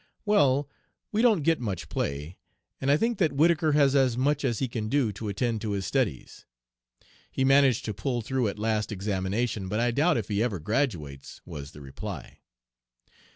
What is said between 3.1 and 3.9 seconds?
that Whittaker